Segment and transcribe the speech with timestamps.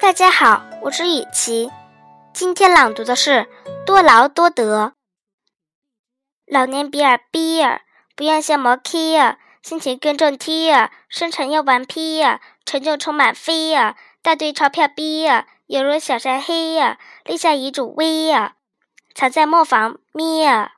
[0.00, 1.70] 大家好，我是雨琪，
[2.34, 3.30] 今天朗读的是
[3.86, 4.86] 《多劳多得》。
[6.46, 7.80] 老年比尔比尔，
[8.14, 18.52] 不愿像磨 K 尔，心情更重 T 尔，生产要完皮尔，成就充满飞尔，大堆钞票 B 尔，犹如小山黑尔，立下遗嘱 V 尔，
[19.14, 20.72] 藏在磨坊咪尔。